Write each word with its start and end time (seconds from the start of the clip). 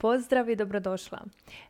Pozdrav 0.00 0.50
i 0.50 0.56
dobrodošla. 0.56 1.18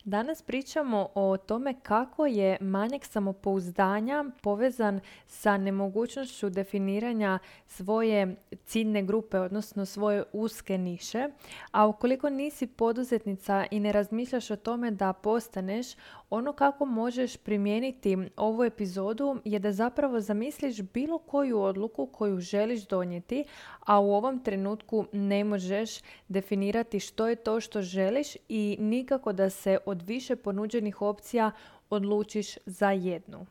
Danas 0.05 0.43
pričamo 0.43 1.09
o 1.15 1.37
tome 1.37 1.75
kako 1.83 2.27
je 2.27 2.57
manjak 2.61 3.05
samopouzdanja 3.05 4.25
povezan 4.43 5.01
sa 5.27 5.57
nemogućnošću 5.57 6.51
definiranja 6.51 7.39
svoje 7.67 8.37
ciljne 8.65 9.03
grupe, 9.03 9.39
odnosno 9.39 9.87
svoje 9.87 10.25
uske 10.33 10.79
niše. 10.79 11.29
A 11.71 11.87
ukoliko 11.87 12.31
nisi 12.31 12.67
poduzetnica 12.67 13.67
i 13.71 13.81
ne 13.81 13.93
razmišljaš 13.93 14.51
o 14.51 14.57
tome 14.57 14.91
da 14.91 15.13
postaneš, 15.13 15.87
ono 16.31 16.53
kako 16.53 16.85
možeš 16.85 17.37
primijeniti 17.37 18.19
ovu 18.37 18.65
epizodu 18.65 19.41
je 19.45 19.59
da 19.59 19.73
zapravo 19.73 20.21
zamisliš 20.21 20.83
bilo 20.83 21.19
koju 21.19 21.61
odluku 21.61 22.07
koju 22.07 22.41
želiš 22.41 22.87
donijeti, 22.87 23.45
a 23.81 24.01
u 24.01 24.13
ovom 24.13 24.45
trenutku 24.45 25.07
ne 25.13 25.45
možeš 25.45 25.91
definirati 26.29 27.01
što 27.01 27.29
je 27.29 27.37
to 27.37 27.61
što 27.61 27.83
želiš 27.83 28.20
i 28.49 28.77
nikako 28.81 29.33
da 29.33 29.51
se 29.51 29.79
od 29.87 30.03
više 30.03 30.37
ponuđenih 30.37 31.03
opcija 31.03 31.51
odlučiš 31.91 32.59
za 32.67 32.91
jednu. 32.91 33.47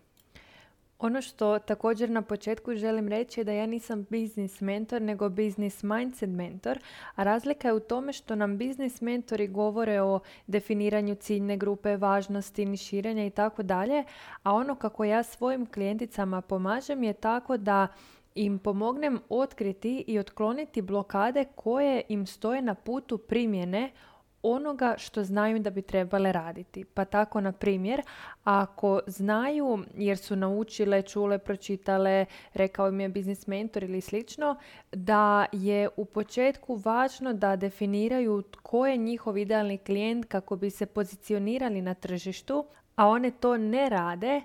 Ono 0.99 1.21
što 1.21 1.59
također 1.59 2.09
na 2.09 2.21
početku 2.21 2.75
želim 2.75 3.07
reći 3.07 3.39
je 3.39 3.43
da 3.43 3.51
ja 3.51 3.65
nisam 3.65 4.05
biznis 4.09 4.61
mentor, 4.61 5.01
nego 5.01 5.29
biznis 5.29 5.83
mindset 5.83 6.29
mentor, 6.29 6.79
a 7.15 7.23
razlika 7.23 7.67
je 7.67 7.73
u 7.73 7.79
tome 7.79 8.13
što 8.13 8.35
nam 8.35 8.57
biznis 8.57 9.01
mentori 9.01 9.47
govore 9.47 10.01
o 10.01 10.19
definiranju 10.47 11.15
ciljne 11.15 11.57
grupe, 11.57 11.97
važnosti, 11.97 12.65
niširenja 12.65 13.25
i 13.25 13.29
tako 13.29 13.63
dalje, 13.63 14.03
a 14.43 14.53
ono 14.53 14.75
kako 14.75 15.03
ja 15.03 15.23
svojim 15.23 15.65
klijenticama 15.65 16.41
pomažem 16.41 17.03
je 17.03 17.13
tako 17.13 17.57
da 17.57 17.87
im 18.35 18.59
pomognem 18.59 19.19
otkriti 19.29 20.03
i 20.07 20.19
otkloniti 20.19 20.81
blokade 20.81 21.45
koje 21.55 22.01
im 22.09 22.25
stoje 22.25 22.61
na 22.61 22.75
putu 22.75 23.17
primjene 23.17 23.91
onoga 24.43 24.95
što 24.97 25.23
znaju 25.23 25.59
da 25.59 25.69
bi 25.69 25.81
trebale 25.81 26.31
raditi. 26.31 26.85
Pa 26.85 27.05
tako, 27.05 27.41
na 27.41 27.51
primjer, 27.51 28.01
ako 28.43 28.99
znaju, 29.07 29.79
jer 29.97 30.17
su 30.17 30.35
naučile, 30.35 31.01
čule, 31.01 31.37
pročitale, 31.37 32.25
rekao 32.53 32.87
im 32.87 32.99
je 32.99 33.09
biznis 33.09 33.47
mentor 33.47 33.83
ili 33.83 34.01
slično, 34.01 34.55
da 34.91 35.45
je 35.51 35.89
u 35.97 36.05
početku 36.05 36.75
važno 36.75 37.33
da 37.33 37.55
definiraju 37.55 38.41
tko 38.41 38.87
je 38.87 38.97
njihov 38.97 39.37
idealni 39.37 39.77
klijent 39.77 40.25
kako 40.25 40.55
bi 40.55 40.69
se 40.69 40.85
pozicionirali 40.85 41.81
na 41.81 41.93
tržištu, 41.93 42.65
a 42.95 43.07
one 43.07 43.31
to 43.31 43.57
ne 43.57 43.89
rade, 43.89 44.41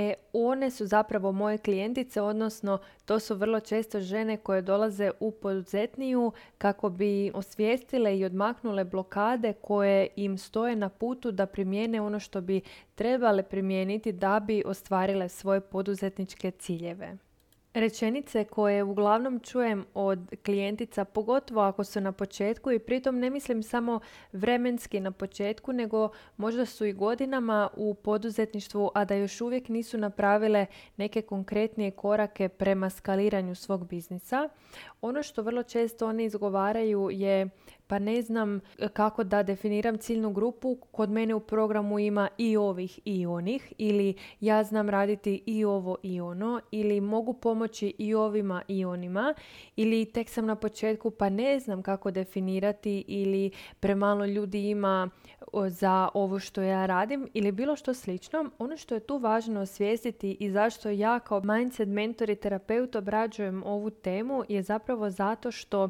E, 0.00 0.14
one 0.32 0.70
su 0.70 0.86
zapravo 0.86 1.32
moje 1.32 1.58
klijentice, 1.58 2.20
odnosno 2.22 2.78
to 3.04 3.20
su 3.20 3.34
vrlo 3.34 3.60
često 3.60 4.00
žene 4.00 4.36
koje 4.36 4.62
dolaze 4.62 5.10
u 5.20 5.30
poduzetniju 5.30 6.32
kako 6.58 6.88
bi 6.88 7.30
osvijestile 7.34 8.18
i 8.18 8.24
odmaknule 8.24 8.84
blokade 8.84 9.52
koje 9.52 10.08
im 10.16 10.38
stoje 10.38 10.76
na 10.76 10.88
putu 10.88 11.30
da 11.30 11.46
primijene 11.46 12.00
ono 12.00 12.20
što 12.20 12.40
bi 12.40 12.60
trebale 12.94 13.42
primijeniti 13.42 14.12
da 14.12 14.40
bi 14.40 14.62
ostvarile 14.66 15.28
svoje 15.28 15.60
poduzetničke 15.60 16.50
ciljeve 16.50 17.16
rečenice 17.80 18.44
koje 18.44 18.82
uglavnom 18.82 19.40
čujem 19.40 19.84
od 19.94 20.18
klijentica, 20.44 21.04
pogotovo 21.04 21.60
ako 21.60 21.84
su 21.84 22.00
na 22.00 22.12
početku 22.12 22.72
i 22.72 22.78
pritom 22.78 23.18
ne 23.18 23.30
mislim 23.30 23.62
samo 23.62 24.00
vremenski 24.32 25.00
na 25.00 25.10
početku, 25.10 25.72
nego 25.72 26.08
možda 26.36 26.66
su 26.66 26.84
i 26.84 26.92
godinama 26.92 27.68
u 27.76 27.94
poduzetništvu, 27.94 28.90
a 28.94 29.04
da 29.04 29.14
još 29.14 29.40
uvijek 29.40 29.68
nisu 29.68 29.98
napravile 29.98 30.66
neke 30.96 31.22
konkretnije 31.22 31.90
korake 31.90 32.48
prema 32.48 32.90
skaliranju 32.90 33.54
svog 33.54 33.88
biznisa. 33.88 34.48
Ono 35.00 35.22
što 35.22 35.42
vrlo 35.42 35.62
često 35.62 36.06
oni 36.06 36.24
izgovaraju 36.24 37.10
je 37.12 37.48
pa 37.88 37.98
ne 37.98 38.22
znam 38.22 38.60
kako 38.92 39.24
da 39.24 39.42
definiram 39.42 39.98
ciljnu 39.98 40.32
grupu, 40.32 40.76
kod 40.90 41.10
mene 41.10 41.34
u 41.34 41.40
programu 41.40 41.98
ima 41.98 42.28
i 42.38 42.56
ovih 42.56 43.00
i 43.04 43.26
onih 43.26 43.72
ili 43.78 44.14
ja 44.40 44.64
znam 44.64 44.88
raditi 44.90 45.42
i 45.46 45.64
ovo 45.64 45.96
i 46.02 46.20
ono 46.20 46.60
ili 46.70 47.00
mogu 47.00 47.32
pomoći 47.32 47.94
i 47.98 48.14
ovima 48.14 48.62
i 48.68 48.84
onima 48.84 49.34
ili 49.76 50.04
tek 50.04 50.28
sam 50.28 50.46
na 50.46 50.54
početku 50.54 51.10
pa 51.10 51.28
ne 51.28 51.60
znam 51.60 51.82
kako 51.82 52.10
definirati 52.10 53.04
ili 53.08 53.50
premalo 53.80 54.26
ljudi 54.26 54.68
ima 54.68 55.10
za 55.68 56.08
ovo 56.14 56.38
što 56.38 56.62
ja 56.62 56.86
radim 56.86 57.28
ili 57.34 57.52
bilo 57.52 57.76
što 57.76 57.94
slično. 57.94 58.50
Ono 58.58 58.76
što 58.76 58.94
je 58.94 59.00
tu 59.00 59.16
važno 59.16 59.60
osvijestiti 59.60 60.36
i 60.40 60.50
zašto 60.50 60.90
ja 60.90 61.18
kao 61.18 61.40
mindset 61.40 61.88
mentor 61.88 62.30
i 62.30 62.36
terapeut 62.36 62.96
obrađujem 62.96 63.62
ovu 63.64 63.90
temu 63.90 64.44
je 64.48 64.62
zapravo 64.62 65.10
zato 65.10 65.50
što 65.50 65.88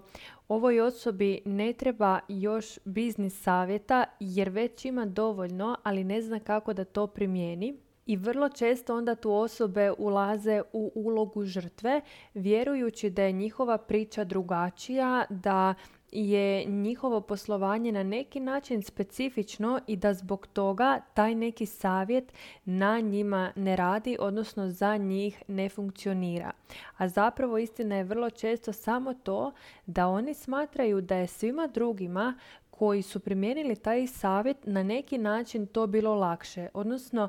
ovoj 0.48 0.80
osobi 0.80 1.40
ne 1.44 1.72
treba 1.72 2.20
još 2.28 2.78
biznis 2.84 3.42
savjeta 3.42 4.04
jer 4.20 4.48
već 4.48 4.84
ima 4.84 5.06
dovoljno, 5.06 5.76
ali 5.82 6.04
ne 6.04 6.22
zna 6.22 6.40
kako 6.40 6.72
da 6.72 6.84
to 6.84 7.06
primijeni. 7.06 7.87
I 8.08 8.16
vrlo 8.16 8.48
često 8.48 8.96
onda 8.96 9.14
tu 9.14 9.32
osobe 9.32 9.92
ulaze 9.98 10.62
u 10.72 10.92
ulogu 10.94 11.44
žrtve, 11.44 12.00
vjerujući 12.34 13.10
da 13.10 13.22
je 13.22 13.32
njihova 13.32 13.78
priča 13.78 14.24
drugačija, 14.24 15.24
da 15.30 15.74
je 16.12 16.64
njihovo 16.64 17.20
poslovanje 17.20 17.92
na 17.92 18.02
neki 18.02 18.40
način 18.40 18.82
specifično 18.82 19.80
i 19.86 19.96
da 19.96 20.14
zbog 20.14 20.46
toga 20.46 21.00
taj 21.14 21.34
neki 21.34 21.66
savjet 21.66 22.32
na 22.64 23.00
njima 23.00 23.52
ne 23.56 23.76
radi, 23.76 24.16
odnosno 24.20 24.70
za 24.70 24.96
njih 24.96 25.42
ne 25.48 25.68
funkcionira. 25.68 26.50
A 26.96 27.08
zapravo 27.08 27.58
istina 27.58 27.96
je 27.96 28.04
vrlo 28.04 28.30
često 28.30 28.72
samo 28.72 29.14
to 29.14 29.52
da 29.86 30.08
oni 30.08 30.34
smatraju 30.34 31.00
da 31.00 31.16
je 31.16 31.26
svima 31.26 31.66
drugima 31.66 32.38
koji 32.70 33.02
su 33.02 33.20
primijenili 33.20 33.76
taj 33.76 34.06
savjet 34.06 34.56
na 34.64 34.82
neki 34.82 35.18
način 35.18 35.66
to 35.66 35.86
bilo 35.86 36.14
lakše. 36.14 36.68
Odnosno, 36.74 37.28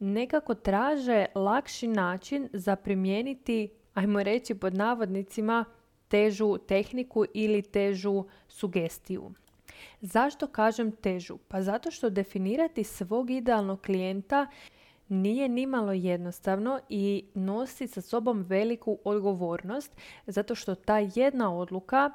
nekako 0.00 0.54
traže 0.54 1.26
lakši 1.34 1.88
način 1.88 2.48
za 2.52 2.76
primijeniti, 2.76 3.68
ajmo 3.94 4.22
reći 4.22 4.54
pod 4.54 4.74
navodnicima, 4.74 5.64
težu 6.08 6.58
tehniku 6.58 7.24
ili 7.34 7.62
težu 7.62 8.24
sugestiju. 8.48 9.30
Zašto 10.00 10.46
kažem 10.46 10.92
težu? 10.92 11.38
Pa 11.48 11.62
zato 11.62 11.90
što 11.90 12.10
definirati 12.10 12.84
svog 12.84 13.30
idealnog 13.30 13.80
klijenta 13.80 14.46
nije 15.08 15.48
nimalo 15.48 15.92
jednostavno 15.92 16.80
i 16.88 17.24
nosi 17.34 17.86
sa 17.86 18.00
sobom 18.00 18.42
veliku 18.42 18.98
odgovornost 19.04 19.92
zato 20.26 20.54
što 20.54 20.74
ta 20.74 20.98
jedna 20.98 21.56
odluka 21.56 22.10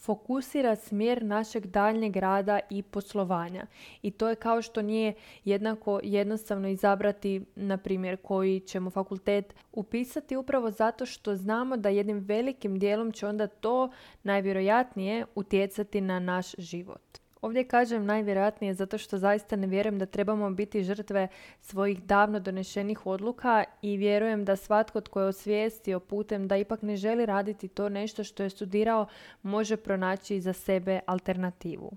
fokusira 0.00 0.76
smjer 0.76 1.24
našeg 1.24 1.66
daljnjeg 1.66 2.16
rada 2.16 2.60
i 2.70 2.82
poslovanja. 2.82 3.66
I 4.02 4.10
to 4.10 4.28
je 4.28 4.34
kao 4.34 4.62
što 4.62 4.82
nije 4.82 5.14
jednako 5.44 6.00
jednostavno 6.02 6.68
izabrati, 6.68 7.44
na 7.54 7.76
primjer, 7.76 8.16
koji 8.16 8.60
ćemo 8.60 8.90
fakultet 8.90 9.54
upisati 9.72 10.36
upravo 10.36 10.70
zato 10.70 11.06
što 11.06 11.36
znamo 11.36 11.76
da 11.76 11.88
jednim 11.88 12.18
velikim 12.18 12.78
dijelom 12.78 13.12
će 13.12 13.26
onda 13.26 13.46
to 13.46 13.90
najvjerojatnije 14.22 15.26
utjecati 15.34 16.00
na 16.00 16.18
naš 16.18 16.54
život. 16.58 17.19
Ovdje 17.42 17.64
kažem 17.64 18.06
najvjerojatnije 18.06 18.74
zato 18.74 18.98
što 18.98 19.18
zaista 19.18 19.56
ne 19.56 19.66
vjerujem 19.66 19.98
da 19.98 20.06
trebamo 20.06 20.50
biti 20.50 20.84
žrtve 20.84 21.28
svojih 21.60 22.02
davno 22.02 22.40
donešenih 22.40 23.06
odluka 23.06 23.64
i 23.82 23.96
vjerujem 23.96 24.44
da 24.44 24.56
svatko 24.56 25.00
tko 25.00 25.20
je 25.20 25.26
osvijestio 25.26 26.00
putem 26.00 26.48
da 26.48 26.56
ipak 26.56 26.82
ne 26.82 26.96
želi 26.96 27.26
raditi 27.26 27.68
to 27.68 27.88
nešto 27.88 28.24
što 28.24 28.42
je 28.42 28.50
studirao 28.50 29.06
može 29.42 29.76
pronaći 29.76 30.40
za 30.40 30.52
sebe 30.52 31.00
alternativu. 31.06 31.92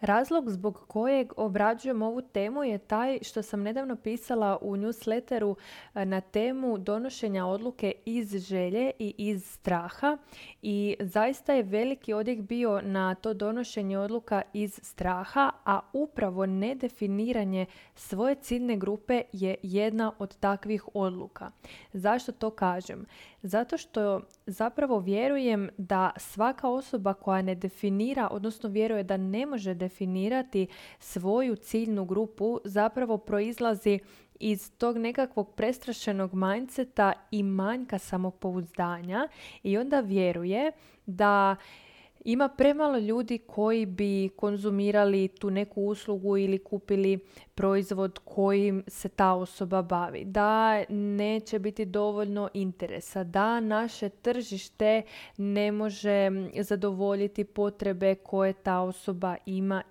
Razlog 0.00 0.50
zbog 0.50 0.84
kojeg 0.88 1.32
obrađujem 1.36 2.02
ovu 2.02 2.22
temu 2.22 2.64
je 2.64 2.78
taj 2.78 3.18
što 3.22 3.42
sam 3.42 3.62
nedavno 3.62 3.96
pisala 3.96 4.58
u 4.60 4.76
newsletteru 4.76 5.54
e, 5.94 6.04
na 6.04 6.20
temu 6.20 6.78
donošenja 6.78 7.46
odluke 7.46 7.92
iz 8.04 8.36
želje 8.36 8.90
i 8.98 9.14
iz 9.18 9.44
straha 9.44 10.18
i 10.62 10.96
zaista 11.00 11.52
je 11.52 11.62
veliki 11.62 12.12
odjek 12.12 12.40
bio 12.40 12.80
na 12.80 13.14
to 13.14 13.34
donošenje 13.34 13.98
odluka 13.98 14.42
iz 14.52 14.80
straha, 14.82 15.50
a 15.64 15.80
upravo 15.92 16.46
nedefiniranje 16.46 17.66
svoje 17.94 18.34
ciljne 18.34 18.76
grupe 18.76 19.22
je 19.32 19.56
jedna 19.62 20.12
od 20.18 20.36
takvih 20.36 20.84
odluka. 20.94 21.50
Zašto 21.92 22.32
to 22.32 22.50
kažem? 22.50 23.06
Zato 23.46 23.78
što 23.78 24.20
zapravo 24.46 24.98
vjerujem 24.98 25.68
da 25.78 26.10
svaka 26.16 26.68
osoba 26.68 27.14
koja 27.14 27.42
ne 27.42 27.54
definira, 27.54 28.28
odnosno 28.30 28.68
vjeruje 28.68 29.02
da 29.02 29.16
ne 29.16 29.46
može 29.46 29.74
definirati 29.74 30.66
svoju 30.98 31.56
ciljnu 31.56 32.04
grupu, 32.04 32.60
zapravo 32.64 33.18
proizlazi 33.18 33.98
iz 34.40 34.72
tog 34.78 34.98
nekakvog 34.98 35.54
prestrašenog 35.54 36.34
mindseta 36.34 37.12
i 37.30 37.42
manjka 37.42 37.98
samopouzdanja 37.98 39.28
i 39.62 39.78
onda 39.78 40.00
vjeruje 40.00 40.72
da 41.06 41.56
ima 42.24 42.48
premalo 42.48 42.98
ljudi 42.98 43.38
koji 43.38 43.86
bi 43.86 44.28
konzumirali 44.36 45.28
tu 45.28 45.50
neku 45.50 45.82
uslugu 45.82 46.36
ili 46.36 46.58
kupili 46.58 47.18
proizvod 47.54 48.18
kojim 48.24 48.84
se 48.86 49.08
ta 49.08 49.32
osoba 49.32 49.82
bavi. 49.82 50.24
Da 50.24 50.84
neće 50.88 51.58
biti 51.58 51.84
dovoljno 51.84 52.48
interesa, 52.54 53.24
da 53.24 53.60
naše 53.60 54.08
tržište 54.08 55.02
ne 55.36 55.72
može 55.72 56.30
zadovoljiti 56.60 57.44
potrebe 57.44 58.14
koje 58.14 58.52
ta 58.52 58.80
osoba 58.80 59.36
ima 59.46 59.82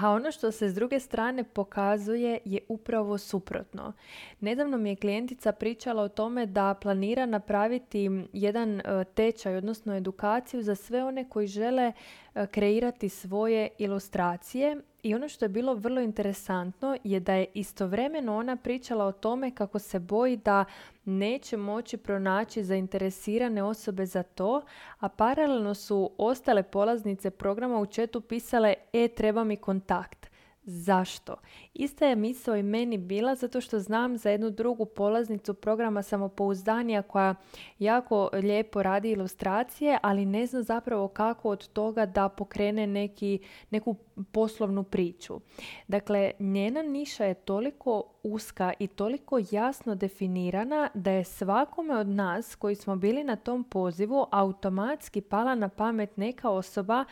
A 0.00 0.10
ono 0.10 0.32
što 0.32 0.52
se 0.52 0.68
s 0.68 0.74
druge 0.74 1.00
strane 1.00 1.44
pokazuje 1.44 2.38
je 2.44 2.60
upravo 2.68 3.18
suprotno. 3.18 3.92
Nedavno 4.40 4.78
mi 4.78 4.88
je 4.88 4.96
klijentica 4.96 5.52
pričala 5.52 6.02
o 6.02 6.08
tome 6.08 6.46
da 6.46 6.74
planira 6.74 7.26
napraviti 7.26 8.10
jedan 8.32 8.80
e, 8.80 9.04
tečaj, 9.14 9.56
odnosno 9.56 9.96
edukaciju 9.96 10.62
za 10.62 10.74
sve 10.74 11.04
one 11.04 11.28
koji 11.28 11.46
žele 11.46 11.92
e, 12.34 12.46
kreirati 12.46 13.08
svoje 13.08 13.68
ilustracije 13.78 14.76
i 15.02 15.14
ono 15.14 15.28
što 15.28 15.44
je 15.44 15.48
bilo 15.48 15.74
vrlo 15.74 16.00
interesantno 16.00 16.96
je 17.04 17.20
da 17.20 17.34
je 17.34 17.46
istovremeno 17.54 18.36
ona 18.36 18.56
pričala 18.56 19.04
o 19.04 19.12
tome 19.12 19.50
kako 19.50 19.78
se 19.78 19.98
boji 19.98 20.36
da 20.36 20.64
neće 21.04 21.56
moći 21.56 21.96
pronaći 21.96 22.64
zainteresirane 22.64 23.62
osobe 23.62 24.06
za 24.06 24.22
to, 24.22 24.62
a 24.98 25.08
paralelno 25.08 25.74
su 25.74 26.10
ostale 26.18 26.62
polaznice 26.62 27.30
programa 27.30 27.78
u 27.78 27.86
četu 27.86 28.20
pisale 28.20 28.74
e 28.92 29.08
treba 29.08 29.44
mi 29.44 29.56
kontakt. 29.56 30.28
Zašto? 30.70 31.36
Ista 31.74 32.06
je 32.06 32.16
misao 32.16 32.56
i 32.56 32.62
meni 32.62 32.98
bila 32.98 33.34
zato 33.34 33.60
što 33.60 33.78
znam 33.78 34.16
za 34.16 34.30
jednu 34.30 34.50
drugu 34.50 34.84
polaznicu 34.84 35.54
programa 35.54 36.02
samopouzdanja 36.02 37.02
koja 37.02 37.34
jako 37.78 38.28
lijepo 38.32 38.82
radi 38.82 39.10
ilustracije, 39.10 39.98
ali 40.02 40.24
ne 40.26 40.46
zna 40.46 40.62
zapravo 40.62 41.08
kako 41.08 41.48
od 41.48 41.68
toga 41.68 42.06
da 42.06 42.28
pokrene 42.28 42.86
neki, 42.86 43.38
neku 43.70 43.96
poslovnu 44.32 44.84
priču. 44.84 45.40
Dakle, 45.86 46.30
njena 46.38 46.82
niša 46.82 47.24
je 47.24 47.34
toliko 47.34 48.02
uska 48.22 48.72
i 48.78 48.86
toliko 48.86 49.38
jasno 49.50 49.94
definirana 49.94 50.90
da 50.94 51.10
je 51.10 51.24
svakome 51.24 51.96
od 51.96 52.08
nas 52.08 52.54
koji 52.54 52.74
smo 52.74 52.96
bili 52.96 53.24
na 53.24 53.36
tom 53.36 53.64
pozivu 53.64 54.26
automatski 54.30 55.20
pala 55.20 55.54
na 55.54 55.68
pamet 55.68 56.16
neka 56.16 56.50
osoba 56.50 57.04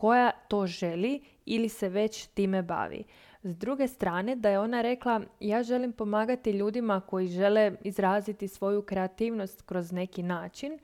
koja 0.00 0.30
to 0.48 0.66
želi 0.66 1.20
ili 1.46 1.68
se 1.68 1.88
već 1.88 2.26
time 2.26 2.62
bavi. 2.62 3.04
S 3.42 3.56
druge 3.56 3.88
strane, 3.88 4.36
da 4.36 4.50
je 4.50 4.58
ona 4.58 4.82
rekla 4.82 5.20
ja 5.40 5.62
želim 5.62 5.92
pomagati 5.92 6.50
ljudima 6.50 7.00
koji 7.00 7.26
žele 7.26 7.72
izraziti 7.84 8.48
svoju 8.48 8.82
kreativnost 8.82 9.62
kroz 9.62 9.92
neki 9.92 10.22
način, 10.22 10.78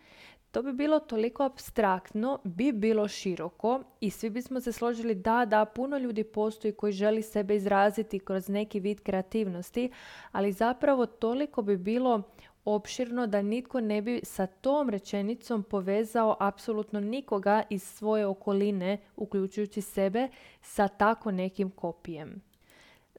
to 0.50 0.62
bi 0.62 0.72
bilo 0.72 0.98
toliko 0.98 1.42
abstraktno, 1.42 2.38
bi 2.44 2.72
bilo 2.72 3.08
široko 3.08 3.82
i 4.00 4.10
svi 4.10 4.30
bismo 4.30 4.60
se 4.60 4.72
složili 4.72 5.14
da, 5.14 5.44
da, 5.44 5.64
puno 5.64 5.98
ljudi 5.98 6.24
postoji 6.24 6.72
koji 6.72 6.92
želi 6.92 7.22
sebe 7.22 7.56
izraziti 7.56 8.18
kroz 8.18 8.48
neki 8.48 8.80
vid 8.80 9.00
kreativnosti, 9.00 9.90
ali 10.32 10.52
zapravo 10.52 11.06
toliko 11.06 11.62
bi 11.62 11.76
bilo 11.76 12.22
opširno 12.66 13.26
da 13.26 13.42
nitko 13.42 13.80
ne 13.80 14.02
bi 14.02 14.20
sa 14.24 14.46
tom 14.46 14.90
rečenicom 14.90 15.62
povezao 15.62 16.36
apsolutno 16.40 17.00
nikoga 17.00 17.62
iz 17.70 17.82
svoje 17.82 18.26
okoline, 18.26 18.98
uključujući 19.16 19.80
sebe, 19.80 20.28
sa 20.62 20.88
tako 20.88 21.30
nekim 21.30 21.70
kopijem. 21.70 22.42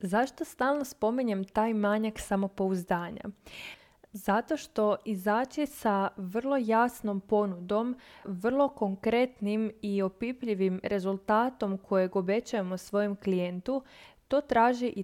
Zašto 0.01 0.45
stalno 0.45 0.85
spominjem 0.85 1.43
taj 1.43 1.73
manjak 1.73 2.19
samopouzdanja? 2.19 3.23
Zato 4.11 4.57
što 4.57 4.95
izaći 5.05 5.65
sa 5.65 6.09
vrlo 6.17 6.57
jasnom 6.57 7.19
ponudom, 7.21 7.95
vrlo 8.23 8.69
konkretnim 8.69 9.71
i 9.81 10.01
opipljivim 10.01 10.79
rezultatom 10.83 11.77
kojeg 11.77 12.15
obećajemo 12.15 12.77
svojem 12.77 13.15
klijentu, 13.15 13.83
to 14.27 14.41
traži 14.41 14.87
i 14.87 15.03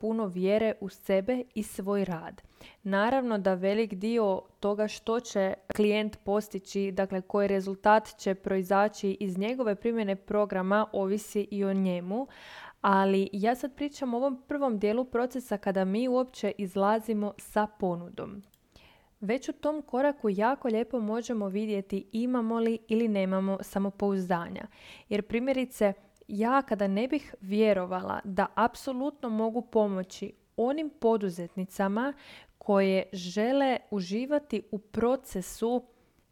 puno 0.00 0.26
vjere 0.26 0.74
u 0.80 0.88
sebe 0.88 1.42
i 1.54 1.62
svoj 1.62 2.04
rad. 2.04 2.42
Naravno 2.82 3.38
da 3.38 3.54
velik 3.54 3.94
dio 3.94 4.42
toga 4.60 4.88
što 4.88 5.20
će 5.20 5.54
klijent 5.76 6.18
postići, 6.24 6.92
dakle 6.92 7.20
koji 7.20 7.48
rezultat 7.48 8.16
će 8.18 8.34
proizaći 8.34 9.16
iz 9.20 9.38
njegove 9.38 9.74
primjene 9.74 10.16
programa 10.16 10.86
ovisi 10.92 11.48
i 11.50 11.64
o 11.64 11.72
njemu, 11.72 12.26
ali 12.80 13.28
ja 13.32 13.54
sad 13.54 13.74
pričam 13.74 14.14
o 14.14 14.16
ovom 14.16 14.42
prvom 14.48 14.78
dijelu 14.78 15.04
procesa 15.04 15.58
kada 15.58 15.84
mi 15.84 16.08
uopće 16.08 16.52
izlazimo 16.58 17.32
sa 17.38 17.66
ponudom. 17.66 18.42
Već 19.20 19.48
u 19.48 19.52
tom 19.52 19.82
koraku 19.82 20.28
jako 20.30 20.68
lijepo 20.68 21.00
možemo 21.00 21.48
vidjeti 21.48 22.08
imamo 22.12 22.58
li 22.58 22.78
ili 22.88 23.08
nemamo 23.08 23.58
samopouzdanja. 23.60 24.66
Jer 25.08 25.22
primjerice, 25.22 25.92
ja 26.28 26.62
kada 26.62 26.86
ne 26.86 27.08
bih 27.08 27.34
vjerovala 27.40 28.20
da 28.24 28.46
apsolutno 28.54 29.28
mogu 29.28 29.62
pomoći 29.62 30.32
onim 30.56 30.90
poduzetnicama 30.90 32.12
koje 32.58 33.02
žele 33.12 33.78
uživati 33.90 34.62
u 34.70 34.78
procesu 34.78 35.82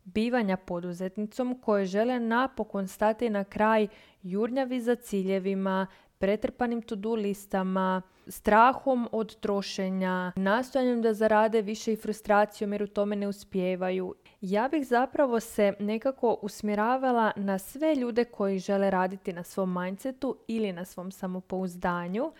bivanja 0.04 0.56
poduzetnicom, 0.56 1.58
koje 1.62 1.86
žele 1.86 2.20
napokon 2.20 2.88
stati 2.88 3.30
na 3.30 3.44
kraj 3.44 3.88
jurnjavi 4.22 4.80
za 4.80 4.94
ciljevima, 4.94 5.86
pretrpanim 6.18 6.82
to-do 6.82 7.14
listama, 7.14 8.02
strahom 8.26 9.08
od 9.12 9.36
trošenja, 9.36 10.32
nastojanjem 10.36 11.02
da 11.02 11.14
zarade 11.14 11.62
više 11.62 11.92
i 11.92 11.96
frustracijom 11.96 12.72
jer 12.72 12.82
u 12.82 12.86
tome 12.86 13.16
ne 13.16 13.28
uspijevaju. 13.28 14.14
Ja 14.40 14.68
bih 14.68 14.86
zapravo 14.86 15.40
se 15.40 15.72
nekako 15.80 16.38
usmjeravala 16.42 17.32
na 17.36 17.58
sve 17.58 17.94
ljude 17.94 18.24
koji 18.24 18.58
žele 18.58 18.90
raditi 18.90 19.32
na 19.32 19.42
svom 19.42 19.82
mindsetu 19.82 20.36
ili 20.48 20.72
na 20.72 20.84
svom 20.84 21.12
samopouzdanju, 21.12 22.32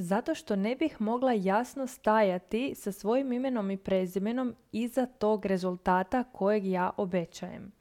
zato 0.00 0.34
što 0.34 0.56
ne 0.56 0.76
bih 0.76 1.00
mogla 1.00 1.32
jasno 1.32 1.86
stajati 1.86 2.74
sa 2.74 2.92
svojim 2.92 3.32
imenom 3.32 3.70
i 3.70 3.76
prezimenom 3.76 4.54
iza 4.72 5.06
tog 5.06 5.46
rezultata 5.46 6.24
kojeg 6.24 6.66
ja 6.66 6.90
obećajem. 6.96 7.72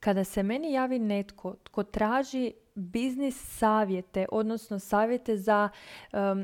Kada 0.00 0.24
se 0.24 0.42
meni 0.42 0.72
javi 0.72 0.98
netko 0.98 1.54
tko 1.62 1.82
traži 1.82 2.52
biznis 2.74 3.58
savjete, 3.58 4.26
odnosno 4.32 4.78
savjete 4.78 5.36
za 5.36 5.68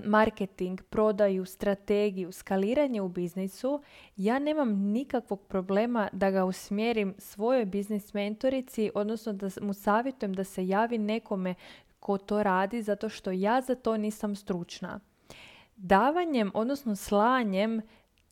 marketing, 0.04 0.80
prodaju, 0.90 1.44
strategiju, 1.44 2.32
skaliranje 2.32 3.02
u 3.02 3.08
biznisu, 3.08 3.82
ja 4.16 4.38
nemam 4.38 4.72
nikakvog 4.72 5.40
problema 5.40 6.08
da 6.12 6.30
ga 6.30 6.44
usmjerim 6.44 7.14
svojoj 7.18 7.64
biznis 7.64 8.14
mentorici, 8.14 8.90
odnosno 8.94 9.32
da 9.32 9.48
mu 9.60 9.74
savjetujem 9.74 10.32
da 10.32 10.44
se 10.44 10.68
javi 10.68 10.98
nekome 10.98 11.54
ko 12.00 12.18
to 12.18 12.42
radi, 12.42 12.82
zato 12.82 13.08
što 13.08 13.30
ja 13.30 13.60
za 13.60 13.74
to 13.74 13.96
nisam 13.96 14.36
stručna. 14.36 15.00
Davanjem, 15.76 16.50
odnosno 16.54 16.96
slanjem 16.96 17.82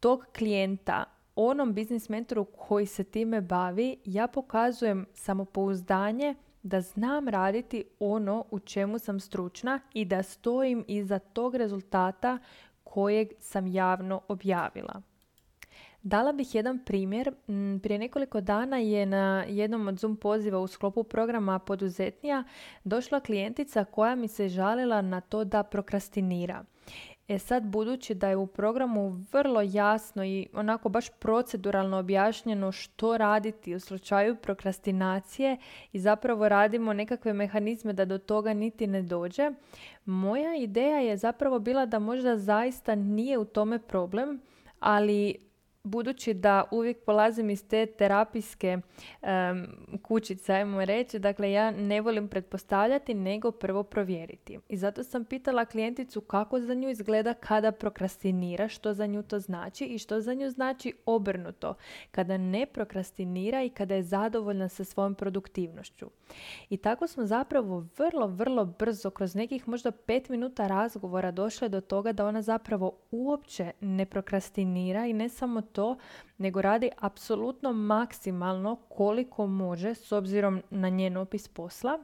tog 0.01 0.27
klijenta 0.39 1.05
onom 1.35 1.75
biznis 1.75 2.09
mentoru 2.09 2.45
koji 2.45 2.87
se 2.87 3.05
time 3.05 3.41
bavi, 3.41 3.97
ja 4.05 4.27
pokazujem 4.27 5.07
samopouzdanje 5.15 6.35
da 6.63 6.81
znam 6.81 7.29
raditi 7.29 7.85
ono 8.01 8.45
u 8.51 8.59
čemu 8.59 8.99
sam 8.99 9.21
stručna 9.21 9.81
i 9.95 10.05
da 10.05 10.23
stojim 10.23 10.85
iza 10.89 11.19
tog 11.19 11.55
rezultata 11.55 12.39
kojeg 12.85 13.29
sam 13.39 13.67
javno 13.67 14.21
objavila. 14.29 15.03
Dala 16.03 16.33
bih 16.33 16.55
jedan 16.55 16.85
primjer. 16.85 17.31
Mm, 17.49 17.79
prije 17.79 17.99
nekoliko 17.99 18.41
dana 18.41 18.77
je 18.77 19.07
na 19.07 19.45
jednom 19.49 19.89
od 19.89 19.99
Zoom 19.99 20.17
poziva 20.17 20.59
u 20.59 20.67
sklopu 20.67 21.05
programa 21.05 21.59
Poduzetnija 21.59 22.45
došla 22.85 23.21
klijentica 23.21 23.85
koja 23.85 24.15
mi 24.15 24.29
se 24.29 24.49
žalila 24.49 25.03
na 25.03 25.21
to 25.21 25.45
da 25.45 25.63
prokrastinira. 25.63 26.65
E 27.29 27.39
sad, 27.39 27.67
budući 27.67 28.15
da 28.15 28.29
je 28.29 28.37
u 28.37 28.47
programu 28.47 29.09
vrlo 29.33 29.63
jasno 29.63 30.25
i 30.25 30.49
onako 30.53 30.89
baš 30.89 31.11
proceduralno 31.11 31.99
objašnjeno 31.99 32.73
što 32.73 33.17
raditi 33.17 33.75
u 33.75 33.81
slučaju 33.81 34.37
prokrastinacije 34.37 35.57
i 35.93 35.99
zapravo 35.99 36.49
radimo 36.49 36.93
nekakve 36.93 37.33
mehanizme 37.33 37.93
da 37.93 38.05
do 38.05 38.19
toga 38.19 38.55
niti 38.55 38.87
ne 38.87 39.03
dođe, 39.03 39.51
moja 40.05 40.57
ideja 40.57 40.99
je 40.99 41.17
zapravo 41.17 41.59
bila 41.59 41.87
da 41.87 41.99
možda 41.99 42.37
zaista 42.37 42.95
nije 42.95 43.39
u 43.39 43.45
tome 43.45 43.79
problem, 43.79 44.41
ali 44.81 45.48
budući 45.89 46.35
da 46.35 46.65
uvijek 46.71 47.05
polazim 47.05 47.51
iz 47.51 47.69
te 47.69 47.87
terapijske 47.87 48.79
um, 49.23 49.29
kućice, 50.03 50.53
ajmo 50.53 50.85
reći, 50.85 51.19
dakle 51.19 51.53
ja 51.53 51.71
ne 51.71 52.01
volim 52.01 52.29
pretpostavljati 52.29 53.15
nego 53.15 53.51
prvo 53.51 53.83
provjeriti. 53.83 54.59
I 54.69 54.77
zato 54.77 55.05
sam 55.05 55.25
pitala 55.25 55.65
klijenticu 55.65 56.21
kako 56.21 56.61
za 56.61 56.75
nju 56.75 56.89
izgleda 56.89 57.35
kada 57.35 57.73
prokrastinira, 57.73 58.69
što 58.69 58.95
za 58.95 59.07
nju 59.07 59.23
to 59.23 59.39
znači 59.39 59.85
i 59.85 59.99
što 59.99 60.21
za 60.21 60.35
nju 60.35 60.51
znači 60.51 60.93
obrnuto, 61.07 61.75
kada 62.11 62.37
ne 62.37 62.67
prokrastinira 62.67 63.63
i 63.63 63.71
kada 63.71 63.95
je 63.95 64.03
zadovoljna 64.03 64.69
sa 64.69 64.85
svojom 64.85 65.15
produktivnošću. 65.15 66.11
I 66.71 66.77
tako 66.77 67.07
smo 67.07 67.27
zapravo 67.27 67.87
vrlo, 67.99 68.27
vrlo 68.27 68.65
brzo, 68.65 69.11
kroz 69.11 69.35
nekih 69.35 69.69
možda 69.69 69.91
pet 69.91 70.29
minuta 70.29 70.67
razgovora 70.67 71.31
došle 71.31 71.69
do 71.69 71.81
toga 71.81 72.13
da 72.13 72.27
ona 72.27 72.43
zapravo 72.43 72.93
uopće 73.11 73.73
ne 73.81 74.07
prokrastinira 74.07 75.07
i 75.07 75.13
ne 75.13 75.29
samo 75.29 75.61
to, 75.61 75.78
nego 76.39 76.63
radi 76.63 76.91
apsolutno 76.99 77.73
maksimalno 77.73 78.77
koliko 78.77 79.47
može 79.47 79.95
s 79.95 80.13
obzirom 80.13 80.63
na 80.71 80.89
njen 80.89 81.17
opis 81.17 81.49
posla, 81.49 81.99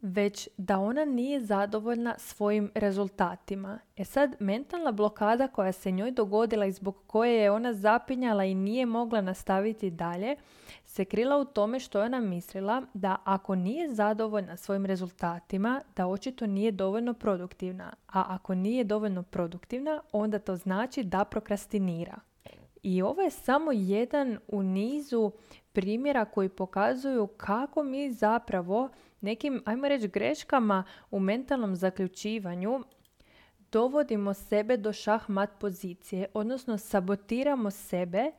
već 0.00 0.48
da 0.56 0.78
ona 0.78 1.04
nije 1.04 1.40
zadovoljna 1.40 2.14
svojim 2.18 2.70
rezultatima. 2.74 3.78
E 3.96 4.04
sad, 4.04 4.36
mentalna 4.38 4.92
blokada 4.92 5.48
koja 5.48 5.72
se 5.72 5.90
njoj 5.90 6.10
dogodila 6.10 6.66
i 6.66 6.72
zbog 6.72 6.96
koje 7.06 7.34
je 7.42 7.50
ona 7.50 7.72
zapinjala 7.72 8.44
i 8.44 8.54
nije 8.54 8.86
mogla 8.86 9.20
nastaviti 9.20 9.90
dalje, 9.90 10.36
se 10.84 11.04
krila 11.04 11.36
u 11.36 11.44
tome 11.44 11.80
što 11.80 11.98
je 11.98 12.04
ona 12.04 12.20
mislila 12.20 12.82
da 12.94 13.16
ako 13.24 13.54
nije 13.54 13.94
zadovoljna 13.94 14.56
svojim 14.56 14.86
rezultatima, 14.86 15.80
da 15.96 16.06
očito 16.06 16.46
nije 16.46 16.72
dovoljno 16.72 17.14
produktivna. 17.14 17.92
A 18.06 18.24
ako 18.28 18.54
nije 18.54 18.84
dovoljno 18.84 19.22
produktivna, 19.22 20.00
onda 20.12 20.38
to 20.38 20.56
znači 20.56 21.02
da 21.02 21.24
prokrastinira. 21.24 22.27
I 22.82 23.02
ovo 23.02 23.22
je 23.22 23.30
samo 23.30 23.72
jedan 23.72 24.38
u 24.48 24.62
nizu 24.62 25.32
primjera 25.72 26.24
koji 26.24 26.48
pokazuju 26.48 27.26
kako 27.26 27.82
mi 27.82 28.12
zapravo 28.12 28.88
nekim, 29.20 29.62
ajmo 29.64 29.88
reći, 29.88 30.08
greškama 30.08 30.84
u 31.10 31.20
mentalnom 31.20 31.76
zaključivanju 31.76 32.84
dovodimo 33.72 34.34
sebe 34.34 34.76
do 34.76 34.92
šahmat 34.92 35.50
pozicije, 35.60 36.26
odnosno 36.34 36.78
sabotiramo 36.78 37.70
sebe 37.70 38.30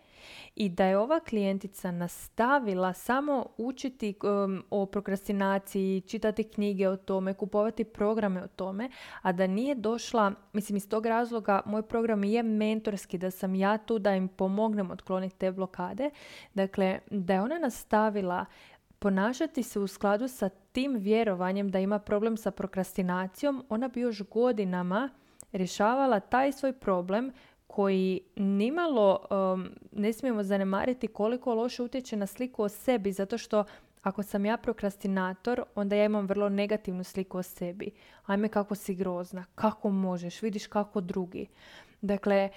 i 0.55 0.69
da 0.69 0.85
je 0.85 0.97
ova 0.97 1.19
klijentica 1.19 1.91
nastavila 1.91 2.93
samo 2.93 3.45
učiti 3.57 4.15
um, 4.23 4.63
o 4.69 4.85
prokrastinaciji, 4.85 6.01
čitati 6.01 6.43
knjige 6.43 6.89
o 6.89 6.97
tome, 6.97 7.33
kupovati 7.33 7.83
programe 7.83 8.43
o 8.43 8.47
tome, 8.47 8.89
a 9.21 9.31
da 9.31 9.47
nije 9.47 9.75
došla, 9.75 10.33
mislim 10.53 10.77
iz 10.77 10.89
tog 10.89 11.05
razloga 11.05 11.61
moj 11.65 11.81
program 11.81 12.23
je 12.23 12.43
mentorski, 12.43 13.17
da 13.17 13.31
sam 13.31 13.55
ja 13.55 13.77
tu 13.77 13.99
da 13.99 14.15
im 14.15 14.27
pomognem 14.27 14.91
otkloniti 14.91 15.37
te 15.37 15.51
blokade. 15.51 16.09
Dakle, 16.53 16.99
da 17.11 17.33
je 17.33 17.41
ona 17.41 17.59
nastavila 17.59 18.45
ponašati 18.99 19.63
se 19.63 19.79
u 19.79 19.87
skladu 19.87 20.27
sa 20.27 20.49
tim 20.49 20.95
vjerovanjem 20.95 21.71
da 21.71 21.79
ima 21.79 21.99
problem 21.99 22.37
sa 22.37 22.51
prokrastinacijom, 22.51 23.65
ona 23.69 23.87
bi 23.87 23.99
još 23.99 24.21
godinama 24.21 25.09
rješavala 25.51 26.19
taj 26.19 26.51
svoj 26.51 26.73
problem 26.73 27.31
koji 27.69 28.21
nimalo 28.35 29.19
um, 29.29 29.69
ne 29.91 30.13
smijemo 30.13 30.43
zanemariti 30.43 31.07
koliko 31.07 31.53
loše 31.53 31.83
utječe 31.83 32.15
na 32.17 32.27
sliku 32.27 32.63
o 32.63 32.69
sebi, 32.69 33.11
zato 33.11 33.37
što 33.37 33.63
ako 34.01 34.23
sam 34.23 34.45
ja 34.45 34.57
prokrastinator, 34.57 35.63
onda 35.75 35.95
ja 35.95 36.05
imam 36.05 36.25
vrlo 36.25 36.49
negativnu 36.49 37.03
sliku 37.03 37.37
o 37.37 37.43
sebi. 37.43 37.91
Ajme 38.25 38.47
kako 38.47 38.75
si 38.75 38.95
grozna, 38.95 39.45
kako 39.55 39.89
možeš, 39.89 40.41
vidiš 40.41 40.67
kako 40.67 41.01
drugi. 41.01 41.47
Dakle, 42.01 42.49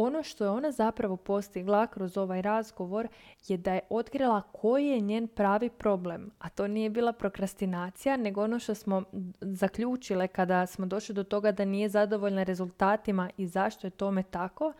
ono 0.00 0.22
što 0.22 0.44
je 0.44 0.50
ona 0.50 0.72
zapravo 0.72 1.16
postigla 1.16 1.86
kroz 1.86 2.16
ovaj 2.16 2.42
razgovor 2.42 3.08
je 3.48 3.56
da 3.56 3.74
je 3.74 3.80
otkrila 3.90 4.42
koji 4.42 4.86
je 4.86 5.00
njen 5.00 5.28
pravi 5.28 5.70
problem. 5.70 6.30
A 6.38 6.48
to 6.48 6.66
nije 6.68 6.90
bila 6.90 7.12
prokrastinacija, 7.12 8.16
nego 8.16 8.44
ono 8.44 8.58
što 8.58 8.74
smo 8.74 9.02
zaključile 9.40 10.28
kada 10.28 10.66
smo 10.66 10.86
došli 10.86 11.14
do 11.14 11.24
toga 11.24 11.52
da 11.52 11.64
nije 11.64 11.88
zadovoljna 11.88 12.42
rezultatima 12.42 13.30
i 13.36 13.46
zašto 13.46 13.86
je 13.86 13.90
tome 13.90 14.22
tako, 14.22 14.72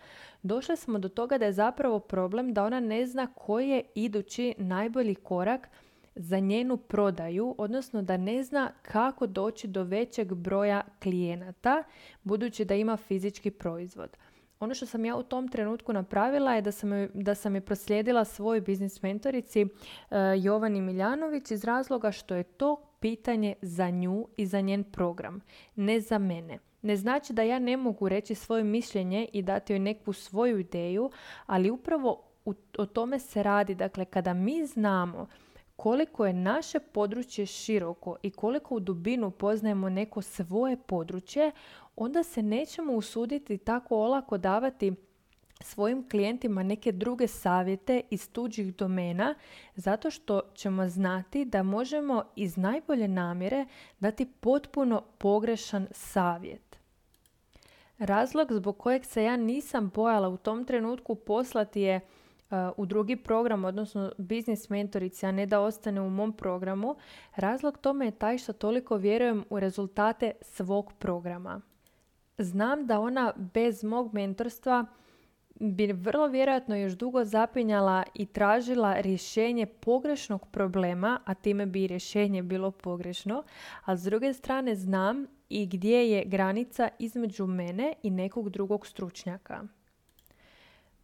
došli 0.43 0.77
smo 0.77 0.99
do 0.99 1.09
toga 1.09 1.39
da 1.39 1.45
je 1.45 1.53
zapravo 1.53 1.99
problem 1.99 2.55
da 2.55 2.65
ona 2.65 2.81
ne 2.81 3.07
zna 3.07 3.27
koji 3.35 3.69
je 3.69 3.83
idući 3.95 4.55
najbolji 4.59 5.15
korak 5.15 5.69
za 6.15 6.39
njenu 6.39 6.77
prodaju, 6.77 7.55
odnosno 7.59 8.03
da 8.03 8.17
ne 8.17 8.43
zna 8.43 8.73
kako 8.83 9.27
doći 9.27 9.69
do 9.69 9.83
većeg 9.83 10.35
broja 10.35 10.83
klijenata, 11.03 11.83
budući 12.23 12.65
da 12.65 12.75
ima 12.75 12.97
fizički 12.97 13.51
proizvod 13.51 14.17
ono 14.61 14.75
što 14.75 14.87
sam 14.87 15.05
ja 15.05 15.17
u 15.17 15.23
tom 15.23 15.49
trenutku 15.49 15.93
napravila 15.93 16.55
je 16.55 16.63
da 16.63 16.73
sam, 16.73 16.91
da 17.15 17.35
sam 17.35 17.55
je 17.55 17.61
proslijedila 17.61 18.25
svoj 18.25 18.61
biznis 18.61 19.03
mentorici 19.03 19.65
uh, 19.65 20.17
Jovani 20.43 20.81
Miljanović 20.81 21.51
iz 21.51 21.65
razloga 21.65 22.13
što 22.13 22.35
je 22.35 22.43
to 22.43 22.77
pitanje 23.01 23.55
za 23.63 23.91
nju 23.91 24.29
i 24.37 24.47
za 24.47 24.61
njen 24.61 24.85
program, 24.85 25.41
ne 25.77 26.01
za 26.01 26.19
mene. 26.19 26.59
Ne 26.83 26.97
znači 26.97 27.33
da 27.33 27.43
ja 27.43 27.59
ne 27.59 27.77
mogu 27.77 28.09
reći 28.09 28.35
svoje 28.35 28.65
mišljenje 28.65 29.29
i 29.33 29.43
dati 29.43 29.73
joj 29.73 29.79
neku 29.79 30.13
svoju 30.13 30.59
ideju, 30.59 31.11
ali 31.47 31.71
upravo 31.71 32.23
o 32.79 32.87
tome 32.87 33.19
se 33.19 33.43
radi. 33.43 33.75
Dakle, 33.75 34.05
kada 34.05 34.35
mi 34.35 34.67
znamo 34.67 35.27
koliko 35.79 36.27
je 36.27 36.33
naše 36.33 36.81
područje 36.81 37.47
široko 37.47 38.17
i 38.23 38.31
koliko 38.31 38.75
u 38.75 38.81
dubinu 38.81 39.31
poznajemo 39.31 39.89
neko 39.89 40.23
svoje 40.23 40.77
područje, 40.77 41.53
onda 41.97 42.23
se 42.23 42.43
nećemo 42.43 42.93
usuditi 42.93 43.59
tako 43.59 43.97
olako 43.97 44.39
davati 44.39 44.93
svojim 45.61 46.09
klijentima 46.09 46.63
neke 46.63 46.93
druge 46.93 47.27
savjete 47.27 48.01
iz 48.11 48.31
tuđih 48.33 48.77
domena 48.77 49.35
zato 49.75 50.11
što 50.11 50.41
ćemo 50.55 50.89
znati 50.89 51.45
da 51.45 51.63
možemo 51.63 52.25
iz 52.37 52.57
najbolje 52.57 53.09
namjere 53.09 53.67
dati 54.01 54.27
potpuno 54.41 55.03
pogrešan 55.19 55.87
savjet. 55.91 56.79
Razlog 57.99 58.53
zbog 58.53 58.79
kojeg 58.79 59.05
se 59.05 59.25
ja 59.25 59.37
nisam 59.37 59.91
bojala 59.95 60.29
u 60.29 60.37
tom 60.37 60.65
trenutku 60.65 61.15
poslati 61.15 61.81
je 61.81 62.01
u 62.77 62.87
drugi 62.87 63.17
program, 63.17 63.65
odnosno 63.65 64.13
biznis 64.19 64.69
mentorici, 64.69 65.27
a 65.27 65.33
ne 65.33 65.47
da 65.47 65.61
ostane 65.61 66.01
u 66.01 66.11
mom 66.11 66.33
programu, 66.33 66.97
razlog 67.37 67.79
tome 67.79 68.05
je 68.05 68.11
taj 68.11 68.39
što 68.39 68.53
toliko 68.53 68.97
vjerujem 68.97 69.45
u 69.51 69.61
rezultate 69.61 70.33
svog 70.41 70.93
programa. 70.99 71.61
Znam 72.39 72.87
da 72.87 73.01
ona 73.01 73.33
bez 73.37 73.85
mog 73.85 74.15
mentorstva 74.15 74.87
bi 75.61 75.93
vrlo 75.93 76.27
vjerojatno 76.27 76.77
još 76.77 76.93
dugo 76.93 77.25
zapinjala 77.25 78.03
i 78.15 78.27
tražila 78.27 79.01
rješenje 79.01 79.67
pogrešnog 79.67 80.47
problema, 80.51 81.21
a 81.25 81.35
time 81.35 81.67
bi 81.67 81.87
rješenje 81.87 82.43
bilo 82.43 82.71
pogrešno, 82.71 83.45
a 83.85 83.97
s 83.97 84.03
druge 84.03 84.33
strane 84.33 84.75
znam 84.75 85.27
i 85.49 85.67
gdje 85.67 86.11
je 86.11 86.25
granica 86.25 86.89
između 86.99 87.47
mene 87.47 87.93
i 88.03 88.11
nekog 88.11 88.51
drugog 88.51 88.87
stručnjaka. 88.87 89.63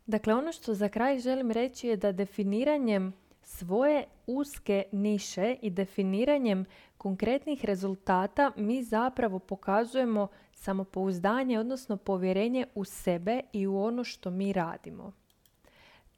Dakle, 0.06 0.34
ono 0.34 0.52
što 0.52 0.74
za 0.74 0.88
kraj 0.88 1.18
želim 1.18 1.50
reći 1.50 1.88
je 1.88 1.96
da 1.96 2.12
definiranjem 2.12 3.12
svoje 3.42 4.04
uske 4.26 4.84
niše 4.92 5.56
i 5.62 5.70
definiranjem 5.70 6.64
konkretnih 6.98 7.64
rezultata 7.64 8.52
mi 8.56 8.82
zapravo 8.82 9.38
pokazujemo 9.38 10.28
samopouzdanje, 10.52 11.58
odnosno 11.58 11.96
povjerenje 11.96 12.66
u 12.74 12.84
sebe 12.84 13.40
i 13.52 13.66
u 13.66 13.78
ono 13.78 14.04
što 14.04 14.30
mi 14.30 14.52
radimo. 14.52 15.12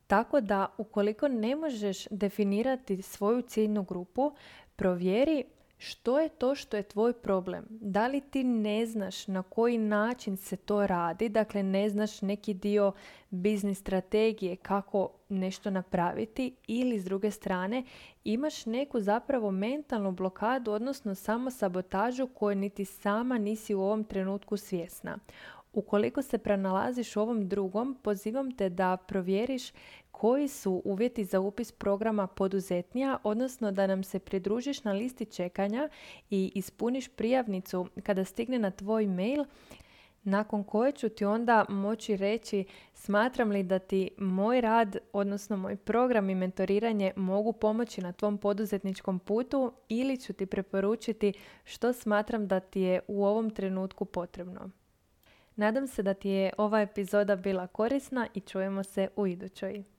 Tako 0.07 0.41
da 0.41 0.75
ukoliko 0.79 1.29
ne 1.29 1.57
možeš 1.57 2.07
definirati 2.11 3.03
svoju 3.03 3.43
ciljnu 3.43 3.83
grupu, 3.83 4.33
provjeri 4.77 5.45
što 5.79 6.21
je 6.21 6.29
to 6.29 6.55
što 6.55 6.77
je 6.77 6.83
tvoj 6.83 7.13
problem? 7.13 7.65
Da 7.71 8.07
li 8.07 8.21
ti 8.21 8.45
ne 8.45 8.87
znaš 8.87 9.27
na 9.27 9.43
koji 9.43 9.79
način 9.79 10.37
se 10.37 10.57
to 10.57 10.87
radi, 10.87 11.29
dakle 11.29 11.63
ne 11.63 11.91
znaš 11.91 12.23
neki 12.23 12.55
dio 12.55 12.93
biznis 13.31 13.79
strategije 13.79 14.57
kako 14.57 15.11
nešto 15.29 15.71
napraviti 15.71 16.57
ili 16.67 16.99
s 16.99 17.05
druge 17.05 17.31
strane 17.31 17.85
imaš 18.25 18.67
neku 18.67 19.01
zapravo 19.01 19.51
mentalnu 19.51 20.13
blokadu, 20.13 20.73
odnosno 20.73 21.15
samo 21.15 21.51
sabotažu 21.51 22.27
koju 22.27 22.57
niti 22.57 22.85
sama 22.85 23.39
nisi 23.39 23.75
u 23.75 23.81
ovom 23.81 24.05
trenutku 24.05 24.57
svjesna. 24.57 25.19
Ukoliko 25.77 26.23
se 26.23 26.39
pronalaziš 26.39 27.17
u 27.17 27.21
ovom 27.21 27.49
drugom, 27.49 27.99
pozivam 28.03 28.51
te 28.51 28.69
da 28.69 28.97
provjeriš 28.97 29.73
koji 30.11 30.49
su 30.49 30.83
uvjeti 30.85 31.25
za 31.25 31.41
upis 31.41 31.73
programa 31.73 32.27
poduzetnija, 32.27 33.19
odnosno 33.25 33.73
da 33.73 33.87
nam 33.87 34.05
se 34.05 34.19
pridružiš 34.19 34.85
na 34.85 34.93
listi 34.93 35.25
čekanja 35.25 35.89
i 36.31 36.53
ispuniš 36.55 37.09
prijavnicu 37.09 37.87
kada 38.03 38.25
stigne 38.25 38.59
na 38.59 38.71
tvoj 38.71 39.07
mail 39.07 39.45
nakon 40.23 40.65
koje 40.65 40.93
ću 40.93 41.09
ti 41.09 41.25
onda 41.25 41.65
moći 41.69 42.17
reći 42.17 42.65
smatram 42.95 43.51
li 43.51 43.63
da 43.63 43.79
ti 43.79 44.11
moj 44.19 44.61
rad, 44.61 44.97
odnosno 45.13 45.57
moj 45.57 45.77
program 45.77 46.31
i 46.31 46.35
mentoriranje 46.35 47.13
mogu 47.17 47.53
pomoći 47.53 48.01
na 48.01 48.13
tvom 48.13 48.39
poduzetničkom 48.39 49.19
putu 49.19 49.73
ili 49.89 50.17
ću 50.21 50.33
ti 50.33 50.47
preporučiti 50.47 51.33
što 51.65 51.93
smatram 51.93 52.47
da 52.49 52.61
ti 52.61 52.81
je 52.81 53.01
u 53.09 53.25
ovom 53.25 53.51
trenutku 53.51 54.05
potrebno. 54.05 54.71
Nadam 55.57 55.87
se 55.87 56.03
da 56.03 56.15
ti 56.15 56.29
je 56.29 56.53
ova 56.59 56.81
epizoda 56.81 57.37
bila 57.37 57.67
korisna 57.67 58.29
i 58.35 58.41
čujemo 58.41 58.83
se 58.83 59.09
u 59.17 59.27
idućoj. 59.27 59.96